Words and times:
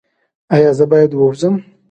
ایا 0.53 0.71
زه 0.77 0.85
باید 0.91 1.11
ووځم؟ 1.15 1.55